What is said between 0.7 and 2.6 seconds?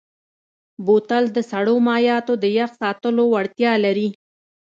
بوتل د سړو مایعاتو د